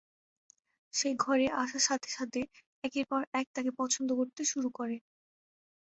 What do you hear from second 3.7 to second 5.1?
পছন্দ করতে শুরু করে।